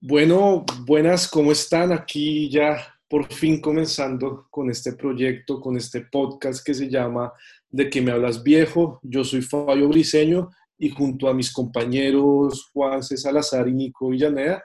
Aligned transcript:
Bueno, 0.00 0.64
buenas, 0.86 1.26
¿cómo 1.26 1.50
están? 1.50 1.90
Aquí 1.90 2.48
ya 2.48 2.94
por 3.08 3.32
fin 3.32 3.60
comenzando 3.60 4.46
con 4.48 4.70
este 4.70 4.92
proyecto, 4.92 5.60
con 5.60 5.76
este 5.76 6.02
podcast 6.02 6.64
que 6.64 6.72
se 6.72 6.88
llama 6.88 7.32
De 7.68 7.90
que 7.90 8.00
me 8.00 8.12
hablas 8.12 8.44
viejo. 8.44 9.00
Yo 9.02 9.24
soy 9.24 9.42
Fabio 9.42 9.88
Briseño 9.88 10.50
y 10.78 10.90
junto 10.90 11.28
a 11.28 11.34
mis 11.34 11.52
compañeros 11.52 12.70
Juan 12.72 13.02
C. 13.02 13.16
Salazar 13.16 13.66
y 13.66 13.72
Nico 13.72 14.10
Villaneda, 14.10 14.62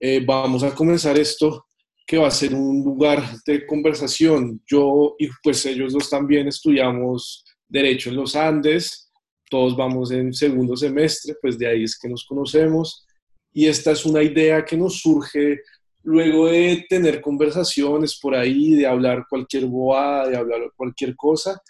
eh, 0.00 0.24
vamos 0.24 0.62
a 0.62 0.74
comenzar 0.74 1.18
esto 1.18 1.66
que 2.06 2.16
va 2.16 2.28
a 2.28 2.30
ser 2.30 2.54
un 2.54 2.82
lugar 2.82 3.22
de 3.44 3.66
conversación. 3.66 4.62
Yo 4.66 5.14
y 5.18 5.28
pues 5.42 5.66
ellos 5.66 5.92
dos 5.92 6.08
también 6.08 6.48
estudiamos 6.48 7.44
Derecho 7.68 8.08
en 8.08 8.16
los 8.16 8.34
Andes, 8.34 9.10
todos 9.50 9.76
vamos 9.76 10.10
en 10.10 10.32
segundo 10.32 10.74
semestre, 10.74 11.34
pues 11.42 11.58
de 11.58 11.66
ahí 11.66 11.84
es 11.84 11.98
que 11.98 12.08
nos 12.08 12.24
conocemos 12.24 13.04
y 13.52 13.66
esta 13.66 13.92
es 13.92 14.04
una 14.04 14.22
idea 14.22 14.64
que 14.64 14.76
nos 14.76 15.00
surge 15.00 15.60
luego 16.02 16.46
de 16.46 16.86
tener 16.88 17.20
conversaciones 17.20 18.18
por 18.18 18.34
ahí, 18.34 18.74
de 18.74 18.86
hablar 18.86 19.26
cualquier 19.28 19.66
boada, 19.66 20.28
de 20.28 20.36
hablar 20.36 20.60
cualquier 20.76 21.14
cosa. 21.16 21.60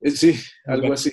Eh, 0.00 0.10
sí, 0.10 0.34
algo 0.66 0.92
así. 0.92 1.10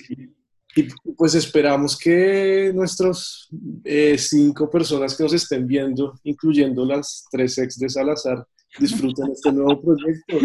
Y 0.74 0.84
pues 1.16 1.34
esperamos 1.34 1.98
que 1.98 2.72
nuestros 2.74 3.48
eh, 3.84 4.16
cinco 4.18 4.70
personas 4.70 5.16
que 5.16 5.24
nos 5.24 5.32
estén 5.32 5.66
viendo, 5.66 6.14
incluyendo 6.22 6.84
las 6.84 7.24
tres 7.30 7.58
ex 7.58 7.76
de 7.78 7.88
Salazar, 7.88 8.46
disfruten 8.78 9.32
este 9.32 9.52
nuevo 9.52 9.80
proyecto. 9.82 10.38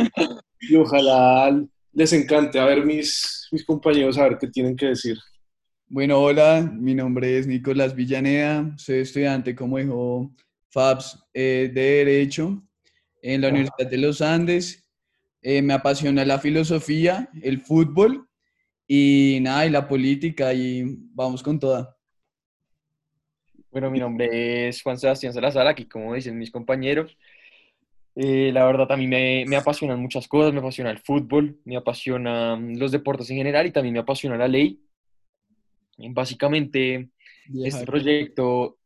Y 0.59 0.75
ojalá 0.75 1.63
les 1.93 2.13
encante. 2.13 2.59
A 2.59 2.65
ver, 2.65 2.85
mis, 2.85 3.47
mis 3.51 3.63
compañeros, 3.63 4.17
a 4.17 4.23
ver 4.23 4.37
qué 4.39 4.47
tienen 4.47 4.75
que 4.75 4.87
decir. 4.87 5.17
Bueno, 5.87 6.19
hola, 6.19 6.67
mi 6.73 6.95
nombre 6.95 7.37
es 7.37 7.45
Nicolás 7.45 7.95
Villaneda, 7.95 8.73
soy 8.75 8.99
estudiante, 8.99 9.55
como 9.55 9.77
dijo 9.77 10.33
Fabs, 10.69 11.23
eh, 11.31 11.69
de 11.71 11.81
Derecho 11.81 12.63
en 13.21 13.41
la 13.41 13.49
Universidad 13.49 13.91
de 13.91 13.97
los 13.99 14.19
Andes. 14.19 14.89
Eh, 15.43 15.61
me 15.61 15.75
apasiona 15.75 16.25
la 16.25 16.39
filosofía, 16.39 17.29
el 17.43 17.61
fútbol 17.61 18.27
y 18.87 19.37
nada, 19.41 19.67
y 19.67 19.69
la 19.69 19.87
política 19.87 20.55
y 20.55 20.97
vamos 21.13 21.43
con 21.43 21.59
toda. 21.59 21.95
Bueno, 23.69 23.91
mi 23.91 23.99
nombre 23.99 24.69
es 24.69 24.81
Juan 24.81 24.97
Sebastián 24.97 25.33
Salazar, 25.33 25.67
aquí 25.67 25.85
como 25.85 26.15
dicen 26.15 26.35
mis 26.35 26.49
compañeros. 26.49 27.15
Eh, 28.15 28.49
la 28.51 28.65
verdad, 28.65 28.91
a 28.91 28.97
mí 28.97 29.05
me, 29.05 29.45
me, 29.47 29.55
apasionan 29.55 30.01
muchas 30.01 30.27
cosas, 30.27 30.51
me 30.51 30.59
apasiona 30.59 30.89
el 30.89 30.99
fútbol, 30.99 31.59
me 31.63 31.77
apasionan 31.77 32.79
los 32.79 32.91
deportes 32.91 33.29
en 33.29 33.37
general 33.37 33.67
y 33.67 33.71
también 33.71 33.93
me 33.93 33.99
apasiona 33.99 34.35
la 34.35 34.47
ley. 34.47 34.81
Básicamente, 35.97 37.09
este 37.63 37.85
proyecto 37.85 38.77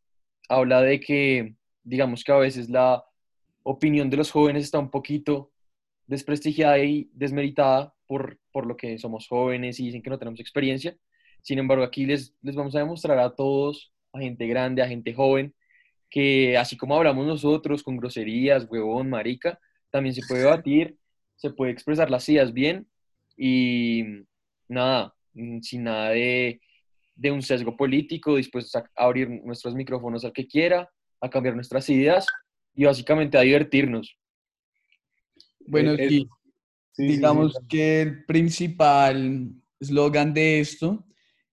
habla 0.48 0.82
de 0.82 1.00
que, 1.00 1.56
digamos 1.84 2.24
que 2.24 2.32
a 2.32 2.38
veces 2.38 2.70
la 2.70 3.04
opinión 3.64 4.10
de 4.10 4.18
los 4.18 4.32
jóvenes 4.32 4.64
está 4.64 4.80
un 4.80 4.90
poquito 4.90 5.52
desprestigiada 6.08 6.80
y 6.80 7.10
desmeritada 7.14 7.94
por, 8.08 8.40
por 8.52 8.66
lo 8.66 8.76
que 8.76 8.98
somos 8.98 9.28
jóvenes 9.28 9.80
y 9.80 9.86
dicen 9.86 10.02
que 10.02 10.10
no 10.10 10.18
tenemos 10.18 10.40
experiencia. 10.40 10.98
Sin 11.42 11.60
embargo, 11.60 11.84
aquí 11.84 12.06
les, 12.06 12.36
les 12.42 12.56
vamos 12.56 12.76
a 12.76 12.80
demostrar 12.80 13.20
a 13.20 13.36
todos, 13.36 13.94
a 14.14 14.20
gente 14.20 14.48
grande, 14.48 14.82
a 14.82 14.88
gente 14.88 15.14
joven, 15.14 15.54
que 16.10 16.58
así 16.58 16.76
como 16.78 16.96
hablamos 16.96 17.26
nosotros 17.26 17.84
con 17.84 17.98
groserías, 17.98 18.68
huevón, 18.70 19.10
marica, 19.10 19.60
también 19.92 20.16
se 20.16 20.26
puede 20.28 20.42
debatir, 20.42 20.98
se 21.36 21.52
puede 21.52 21.72
expresar 21.72 22.10
las 22.10 22.28
ideas 22.28 22.54
bien 22.54 22.88
y 23.38 24.04
nada, 24.68 25.14
sin 25.62 25.84
nada 25.84 26.10
de 26.10 26.60
de 27.20 27.32
un 27.32 27.42
sesgo 27.42 27.76
político, 27.76 28.38
dispuestos 28.38 28.76
a 28.76 28.90
abrir 28.96 29.30
nuestros 29.44 29.76
micrófonos 29.76 30.24
al 30.24 30.32
que 30.32 30.48
quiera, 30.48 30.90
a 31.20 31.30
cambiar 31.30 31.54
nuestras 31.54 31.90
ideas 31.90 32.26
y 32.74 32.86
básicamente 32.86 33.38
a 33.38 33.42
divertirnos. 33.42 34.18
Bueno, 35.60 35.94
eh, 35.94 36.08
sí, 36.08 36.28
digamos 36.98 37.60
que 37.68 38.02
el 38.02 38.26
principal 38.26 39.52
eslogan 39.80 40.34
de 40.34 40.62
esto 40.62 41.06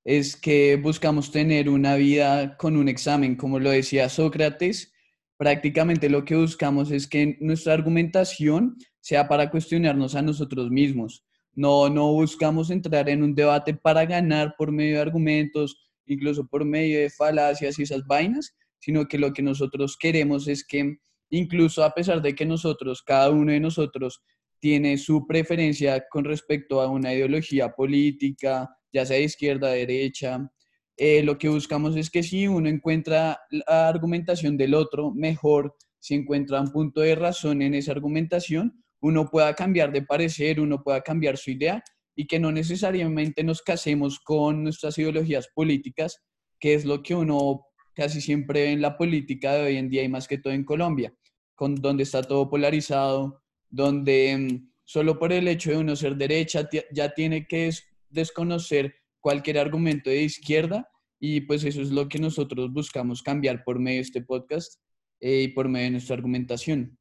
es 0.04 0.36
que 0.36 0.76
buscamos 0.76 1.32
tener 1.32 1.68
una 1.68 1.96
vida 1.96 2.56
con 2.56 2.76
un 2.76 2.88
examen, 2.88 3.34
como 3.34 3.58
lo 3.58 3.70
decía 3.70 4.08
Sócrates. 4.08 4.92
Prácticamente 5.36 6.08
lo 6.08 6.24
que 6.24 6.36
buscamos 6.36 6.92
es 6.92 7.08
que 7.08 7.36
nuestra 7.40 7.74
argumentación 7.74 8.76
sea 9.00 9.26
para 9.26 9.50
cuestionarnos 9.50 10.14
a 10.14 10.22
nosotros 10.22 10.70
mismos 10.70 11.25
no, 11.56 11.88
no 11.88 12.12
buscamos 12.12 12.70
entrar 12.70 13.08
en 13.08 13.22
un 13.22 13.34
debate 13.34 13.74
para 13.74 14.04
ganar 14.04 14.54
por 14.56 14.70
medio 14.70 14.96
de 14.96 15.02
argumentos, 15.02 15.76
incluso 16.04 16.46
por 16.46 16.64
medio 16.64 17.00
de 17.00 17.10
falacias 17.10 17.78
y 17.78 17.82
esas 17.82 18.06
vainas, 18.06 18.54
sino 18.78 19.06
que 19.06 19.18
lo 19.18 19.32
que 19.32 19.42
nosotros 19.42 19.96
queremos 19.98 20.46
es 20.46 20.64
que 20.64 20.98
incluso 21.30 21.82
a 21.82 21.92
pesar 21.92 22.22
de 22.22 22.34
que 22.34 22.46
nosotros, 22.46 23.02
cada 23.02 23.30
uno 23.30 23.50
de 23.50 23.58
nosotros, 23.58 24.22
tiene 24.60 24.98
su 24.98 25.26
preferencia 25.26 26.04
con 26.10 26.24
respecto 26.24 26.80
a 26.80 26.88
una 26.88 27.12
ideología 27.12 27.70
política, 27.72 28.68
ya 28.92 29.04
sea 29.04 29.16
de 29.16 29.24
izquierda, 29.24 29.70
derecha, 29.70 30.50
eh, 30.96 31.22
lo 31.22 31.36
que 31.36 31.48
buscamos 31.48 31.96
es 31.96 32.10
que 32.10 32.22
si 32.22 32.46
uno 32.46 32.68
encuentra 32.68 33.38
la 33.50 33.88
argumentación 33.88 34.56
del 34.56 34.74
otro 34.74 35.12
mejor, 35.12 35.74
si 35.98 36.14
encuentra 36.14 36.60
un 36.60 36.70
punto 36.70 37.00
de 37.00 37.14
razón 37.14 37.60
en 37.60 37.74
esa 37.74 37.92
argumentación, 37.92 38.82
uno 39.06 39.30
pueda 39.30 39.54
cambiar 39.54 39.92
de 39.92 40.02
parecer, 40.02 40.58
uno 40.58 40.82
pueda 40.82 41.00
cambiar 41.00 41.36
su 41.36 41.52
idea 41.52 41.80
y 42.16 42.26
que 42.26 42.40
no 42.40 42.50
necesariamente 42.50 43.44
nos 43.44 43.62
casemos 43.62 44.18
con 44.18 44.64
nuestras 44.64 44.98
ideologías 44.98 45.48
políticas, 45.54 46.24
que 46.58 46.74
es 46.74 46.84
lo 46.84 47.04
que 47.04 47.14
uno 47.14 47.66
casi 47.94 48.20
siempre 48.20 48.62
ve 48.62 48.72
en 48.72 48.80
la 48.80 48.98
política 48.98 49.54
de 49.54 49.62
hoy 49.62 49.76
en 49.76 49.88
día 49.88 50.02
y 50.02 50.08
más 50.08 50.26
que 50.26 50.38
todo 50.38 50.52
en 50.52 50.64
Colombia, 50.64 51.14
con, 51.54 51.76
donde 51.76 52.02
está 52.02 52.20
todo 52.22 52.50
polarizado, 52.50 53.44
donde 53.70 54.36
mm, 54.36 54.72
solo 54.84 55.20
por 55.20 55.32
el 55.32 55.46
hecho 55.46 55.70
de 55.70 55.76
uno 55.76 55.94
ser 55.94 56.16
derecha 56.16 56.68
ya 56.92 57.14
tiene 57.14 57.46
que 57.46 57.70
desconocer 58.10 58.92
cualquier 59.20 59.58
argumento 59.58 60.10
de 60.10 60.22
izquierda 60.22 60.88
y 61.20 61.42
pues 61.42 61.62
eso 61.62 61.80
es 61.80 61.90
lo 61.90 62.08
que 62.08 62.18
nosotros 62.18 62.72
buscamos 62.72 63.22
cambiar 63.22 63.62
por 63.62 63.78
medio 63.78 63.98
de 63.98 64.02
este 64.02 64.22
podcast 64.22 64.80
eh, 65.20 65.42
y 65.42 65.48
por 65.48 65.68
medio 65.68 65.84
de 65.84 65.90
nuestra 65.92 66.16
argumentación. 66.16 66.98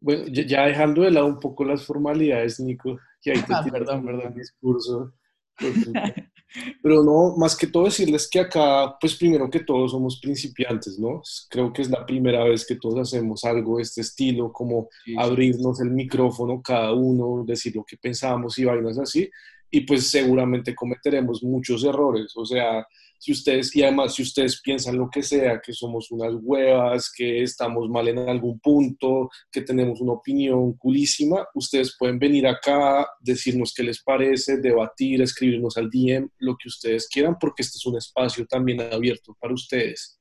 Bueno, 0.00 0.24
ya 0.28 0.66
dejando 0.66 1.02
de 1.02 1.10
lado 1.10 1.26
un 1.26 1.40
poco 1.40 1.64
las 1.64 1.84
formalidades, 1.84 2.60
Nico, 2.60 2.98
que 3.20 3.32
ahí 3.32 3.42
te 3.42 3.54
ah, 3.54 3.64
perdón, 3.70 4.04
perdón. 4.04 4.34
discurso. 4.34 5.12
Pero 6.82 7.02
no, 7.02 7.36
más 7.36 7.56
que 7.56 7.66
todo 7.66 7.84
decirles 7.84 8.28
que 8.30 8.40
acá, 8.40 8.96
pues 9.00 9.16
primero 9.16 9.50
que 9.50 9.60
todos 9.60 9.90
somos 9.90 10.20
principiantes, 10.20 10.98
¿no? 10.98 11.20
Creo 11.50 11.72
que 11.72 11.82
es 11.82 11.90
la 11.90 12.06
primera 12.06 12.44
vez 12.44 12.66
que 12.66 12.76
todos 12.76 12.98
hacemos 12.98 13.44
algo 13.44 13.76
de 13.76 13.82
este 13.82 14.00
estilo, 14.00 14.52
como 14.52 14.88
abrirnos 15.18 15.80
el 15.80 15.90
micrófono 15.90 16.62
cada 16.62 16.92
uno, 16.92 17.44
decir 17.44 17.74
lo 17.74 17.84
que 17.84 17.96
pensamos 17.96 18.58
y 18.58 18.64
vainas 18.64 18.98
así. 18.98 19.28
Y 19.70 19.80
pues 19.80 20.08
seguramente 20.08 20.74
cometeremos 20.74 21.42
muchos 21.42 21.84
errores, 21.84 22.32
o 22.36 22.44
sea, 22.44 22.86
si 23.18 23.32
ustedes, 23.32 23.74
y 23.74 23.82
además 23.82 24.14
si 24.14 24.22
ustedes 24.22 24.60
piensan 24.60 24.96
lo 24.96 25.08
que 25.10 25.22
sea, 25.22 25.60
que 25.60 25.72
somos 25.72 26.10
unas 26.10 26.34
huevas, 26.40 27.10
que 27.14 27.42
estamos 27.42 27.88
mal 27.88 28.08
en 28.08 28.18
algún 28.18 28.60
punto, 28.60 29.30
que 29.50 29.62
tenemos 29.62 30.00
una 30.00 30.12
opinión 30.12 30.74
culísima, 30.74 31.46
ustedes 31.54 31.96
pueden 31.98 32.18
venir 32.18 32.46
acá, 32.46 33.06
decirnos 33.20 33.72
qué 33.74 33.82
les 33.82 34.02
parece, 34.02 34.58
debatir, 34.58 35.22
escribirnos 35.22 35.76
al 35.76 35.90
DM, 35.90 36.28
lo 36.38 36.56
que 36.56 36.68
ustedes 36.68 37.08
quieran, 37.08 37.36
porque 37.40 37.62
este 37.62 37.78
es 37.78 37.86
un 37.86 37.96
espacio 37.96 38.46
también 38.46 38.80
abierto 38.80 39.36
para 39.40 39.54
ustedes. 39.54 40.20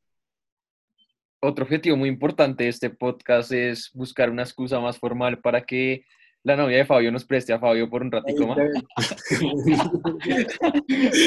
Otro 1.42 1.66
objetivo 1.66 1.98
muy 1.98 2.10
importante 2.10 2.64
de 2.64 2.70
este 2.70 2.90
podcast 2.90 3.52
es 3.52 3.92
buscar 3.94 4.32
una 4.32 4.44
excusa 4.44 4.80
más 4.80 4.98
formal 4.98 5.42
para 5.42 5.66
que 5.66 6.06
la 6.46 6.56
novia 6.56 6.78
de 6.78 6.86
Fabio 6.86 7.12
nos 7.12 7.26
preste 7.26 7.54
a 7.54 7.60
Fabio 7.60 7.90
por 7.90 8.04
un 8.04 8.12
ratico 8.12 8.46
más. 8.46 8.58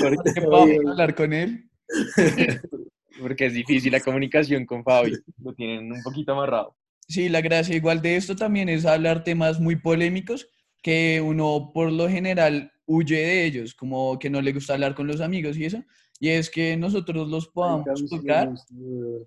Porque 0.00 0.40
hablar 0.88 1.14
con 1.16 1.32
él. 1.32 1.68
Porque 3.20 3.46
es 3.46 3.52
difícil 3.52 3.90
la 3.90 3.98
comunicación 3.98 4.64
con 4.64 4.84
Fabio, 4.84 5.18
lo 5.42 5.52
tienen 5.54 5.90
un 5.90 6.00
poquito 6.04 6.32
amarrado. 6.32 6.76
Sí, 7.08 7.28
la 7.28 7.40
gracia 7.40 7.74
igual 7.74 8.00
de 8.00 8.14
esto 8.14 8.36
también 8.36 8.68
es 8.68 8.86
hablar 8.86 9.24
temas 9.24 9.58
muy 9.58 9.74
polémicos 9.74 10.48
que 10.84 11.20
uno 11.20 11.72
por 11.74 11.90
lo 11.90 12.08
general 12.08 12.70
huye 12.86 13.16
de 13.16 13.44
ellos, 13.44 13.74
como 13.74 14.20
que 14.20 14.30
no 14.30 14.40
le 14.40 14.52
gusta 14.52 14.74
hablar 14.74 14.94
con 14.94 15.08
los 15.08 15.20
amigos 15.20 15.56
y 15.56 15.64
eso. 15.64 15.82
Y 16.20 16.28
es 16.28 16.48
que 16.48 16.76
nosotros 16.76 17.28
los 17.28 17.48
podamos 17.48 18.08
tocar 18.08 18.52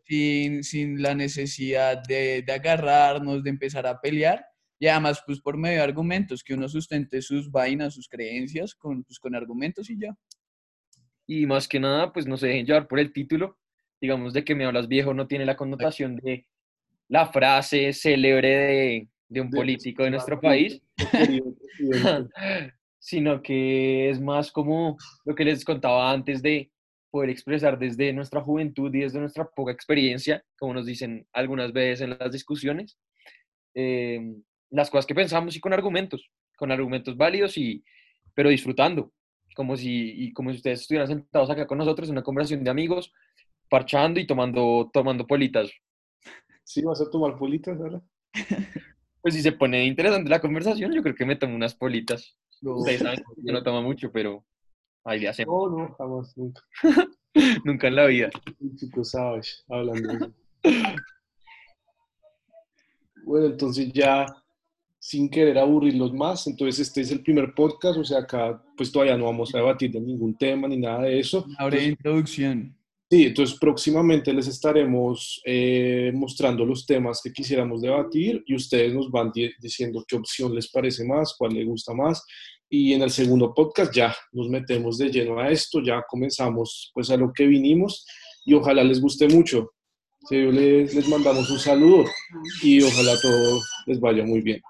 sin, 0.06 0.64
sin 0.64 1.02
la 1.02 1.14
necesidad 1.16 2.02
de, 2.08 2.44
de 2.44 2.54
agarrarnos, 2.54 3.44
de 3.44 3.50
empezar 3.50 3.86
a 3.88 4.00
pelear, 4.00 4.46
y 4.82 4.88
además, 4.88 5.22
pues 5.28 5.40
por 5.40 5.58
medio 5.58 5.78
de 5.78 5.84
argumentos, 5.84 6.44
que 6.44 6.56
uno 6.56 6.68
sustente 6.68 7.22
sus 7.22 7.52
vainas, 7.52 7.94
sus 7.94 8.10
creencias 8.10 8.74
con, 8.74 9.04
pues, 9.04 9.20
con 9.20 9.36
argumentos 9.36 9.92
y 9.92 10.00
ya. 10.00 10.18
Y 11.28 11.46
más 11.46 11.68
que 11.68 11.80
nada, 11.80 12.12
pues 12.12 12.26
no 12.26 12.36
se 12.36 12.48
dejen 12.48 12.66
llevar 12.66 12.88
por 12.88 13.00
el 13.00 13.14
título. 13.14 13.60
Digamos, 14.02 14.34
de 14.34 14.44
que 14.44 14.56
me 14.56 14.66
hablas 14.66 14.88
viejo 14.88 15.14
no 15.14 15.28
tiene 15.28 15.46
la 15.46 15.56
connotación 15.56 16.16
de 16.16 16.48
la 17.10 17.28
frase 17.28 17.94
célebre 17.94 18.50
de, 18.50 19.10
de 19.30 19.42
un 19.42 19.52
político 19.52 20.04
de 20.04 20.10
nuestro 20.10 20.42
país, 20.42 20.82
sino 22.98 23.44
que 23.44 24.10
es 24.10 24.20
más 24.20 24.52
como 24.52 24.98
lo 25.26 25.36
que 25.36 25.46
les 25.46 25.64
contaba 25.64 26.12
antes 26.12 26.42
de 26.42 26.72
poder 27.12 27.30
expresar 27.30 27.78
desde 27.78 28.14
nuestra 28.14 28.42
juventud 28.42 28.92
y 28.96 29.02
desde 29.02 29.20
nuestra 29.20 29.48
poca 29.48 29.72
experiencia, 29.72 30.44
como 30.58 30.74
nos 30.74 30.88
dicen 30.88 31.28
algunas 31.34 31.72
veces 31.72 32.02
en 32.02 32.18
las 32.18 32.32
discusiones, 32.32 32.98
eh, 33.76 34.20
las 34.72 34.90
cosas 34.90 35.06
que 35.06 35.16
pensamos 35.16 35.56
y 35.56 35.60
con 35.60 35.74
argumentos, 35.74 36.30
con 36.58 36.72
argumentos 36.72 37.16
válidos, 37.16 37.58
y, 37.58 37.84
pero 38.34 38.50
disfrutando, 38.50 39.12
como 39.56 39.76
si, 39.76 40.24
y 40.24 40.34
como 40.34 40.50
si 40.52 40.58
ustedes 40.58 40.82
estuvieran 40.82 41.08
sentados 41.08 41.50
acá 41.50 41.68
con 41.68 41.78
nosotros 41.78 42.08
en 42.10 42.14
una 42.14 42.24
conversación 42.24 42.64
de 42.64 42.70
amigos, 42.70 43.14
parchando 43.70 44.20
y 44.20 44.26
tomando, 44.26 44.90
tomando 44.92 45.28
politas. 45.28 45.72
¿Sí 46.64 46.82
vas 46.84 47.02
a 47.02 47.10
tomar 47.10 47.38
politas 47.38 47.80
ahora? 47.80 48.02
Pues 49.22 49.36
si 49.36 49.44
se 49.44 49.52
pone 49.52 49.86
interesante 49.86 50.32
la 50.32 50.42
conversación, 50.42 50.92
yo 50.92 51.04
creo 51.04 51.14
que 51.14 51.28
me 51.28 51.36
tomo 51.36 51.54
unas 51.54 51.76
politas. 51.76 52.36
Ustedes 52.60 53.02
saben 53.02 53.20
que 53.20 53.42
yo 53.44 53.54
no 53.54 53.62
tomo 53.62 53.84
mucho, 53.84 54.12
pero 54.12 54.44
ahí 55.04 55.20
le 55.20 55.30
hacemos. 55.30 55.72
No, 55.72 55.78
no, 55.78 55.94
jamás, 55.94 56.36
nunca. 56.36 56.62
nunca 57.64 57.88
en 57.88 57.96
la 57.98 58.08
vida. 58.08 58.32
Chico, 58.78 59.04
sabes, 59.04 59.64
hablando. 59.70 60.34
bueno, 63.26 63.46
entonces 63.46 63.94
ya 63.94 64.26
sin 65.04 65.32
querer 65.32 65.58
aburrirlos 65.58 66.14
más, 66.14 66.46
entonces 66.46 66.88
este 66.88 67.02
es 67.02 67.12
el 67.12 67.24
primer 67.24 67.56
podcast, 67.56 67.98
o 67.98 68.04
sea, 68.04 68.20
acá 68.20 68.64
pues 68.78 68.92
todavía 68.92 69.18
no 69.18 69.26
vamos 69.26 69.54
a 69.54 69.58
debatir 69.58 69.90
de 69.92 70.00
ningún 70.00 70.38
tema 70.38 70.68
ni 70.68 70.78
nada 70.78 71.02
de 71.02 71.20
eso. 71.20 71.44
Ahora 71.58 71.82
introducción. 71.82 72.78
Sí, 73.10 73.24
entonces 73.24 73.58
próximamente 73.60 74.32
les 74.32 74.48
estaremos 74.48 75.42
eh, 75.44 76.12
mostrando 76.14 76.64
los 76.64 76.86
temas 76.86 77.20
que 77.24 77.34
quisiéramos 77.34 77.82
debatir 77.82 78.44
y 78.46 78.54
ustedes 78.54 78.94
nos 78.94 79.10
van 79.10 79.32
diciendo 79.60 80.06
qué 80.08 80.18
opción 80.18 80.54
les 80.54 80.70
parece 80.70 81.04
más, 81.04 81.34
cuál 81.36 81.56
les 81.56 81.66
gusta 81.66 81.96
más. 81.96 82.24
Y 82.70 82.94
en 82.94 83.02
el 83.02 83.10
segundo 83.10 83.56
podcast 83.56 83.94
ya 83.94 84.16
nos 84.32 84.50
metemos 84.50 85.00
de 85.00 85.10
lleno 85.10 85.40
a 85.40 85.50
esto, 85.50 85.82
ya 85.82 86.04
comenzamos 86.08 86.92
pues 86.94 87.10
a 87.10 87.18
lo 87.18 87.34
que 87.34 87.48
vinimos 87.48 88.06
y 88.46 88.54
ojalá 88.54 88.84
les 88.84 89.02
guste 89.02 89.28
mucho. 89.28 89.72
les, 90.30 90.94
les 90.94 91.08
mandamos 91.10 91.50
un 91.50 91.60
saludo 91.60 92.06
y 92.62 92.84
ojalá 92.84 93.20
todo 93.20 93.60
les 93.88 94.00
vaya 94.00 94.24
muy 94.24 94.42
bien. 94.42 94.62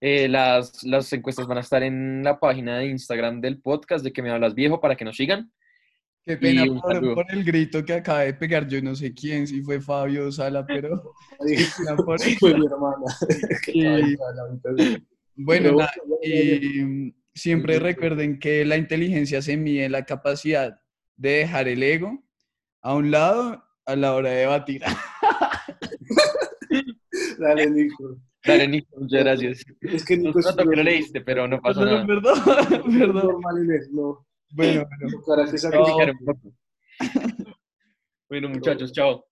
Eh, 0.00 0.28
las, 0.28 0.84
las 0.84 1.12
encuestas 1.12 1.46
van 1.46 1.58
a 1.58 1.62
estar 1.62 1.82
en 1.82 2.22
la 2.22 2.38
página 2.38 2.78
de 2.78 2.86
Instagram 2.86 3.40
del 3.40 3.60
podcast 3.60 4.04
de 4.04 4.12
que 4.12 4.22
me 4.22 4.30
hablas 4.30 4.54
viejo 4.54 4.80
para 4.80 4.96
que 4.96 5.04
nos 5.04 5.16
sigan. 5.16 5.50
Qué 6.22 6.36
pena 6.36 6.64
por, 7.14 7.26
el 7.30 7.44
grito 7.44 7.84
que 7.84 7.94
acaba 7.94 8.20
de 8.20 8.34
pegar, 8.34 8.66
yo 8.66 8.82
no 8.82 8.96
sé 8.96 9.14
quién, 9.14 9.46
si 9.46 9.62
fue 9.62 9.80
Fabio 9.80 10.32
Sala, 10.32 10.66
pero... 10.66 11.14
fue 12.40 12.54
mi 12.54 12.66
hermana. 12.66 13.04
bueno, 15.36 15.78
y 16.22 17.14
siempre 17.32 17.78
recuerden 17.78 18.40
que 18.40 18.64
la 18.64 18.76
inteligencia 18.76 19.40
se 19.40 19.56
mide 19.56 19.84
en 19.84 19.92
la 19.92 20.04
capacidad 20.04 20.80
de 21.16 21.30
dejar 21.30 21.68
el 21.68 21.82
ego 21.82 22.24
a 22.82 22.94
un 22.94 23.12
lado 23.12 23.64
a 23.84 23.94
la 23.94 24.14
hora 24.14 24.30
de 24.30 24.36
debatir. 24.36 24.82
Dale, 27.38 27.70
Nico. 27.70 28.18
Dale, 28.46 28.68
Nico, 28.68 29.00
muchas 29.00 29.24
gracias. 29.24 29.64
Es 29.80 30.04
que 30.04 30.16
Nico 30.16 30.40
no, 30.40 30.50
no, 30.50 30.70
que 30.70 30.76
lo 30.76 30.82
leíste, 30.82 31.20
pero 31.20 31.48
no 31.48 31.60
pasa 31.60 31.84
nada. 31.84 32.06
Perdón, 32.06 32.34
perdón. 32.98 33.26
Normal, 33.26 33.64
Inés, 33.64 33.88
no. 33.92 34.26
Bueno, 34.50 34.84
bueno. 34.88 36.14
Bueno, 38.28 38.48
muchachos, 38.48 38.92
chao. 38.92 39.24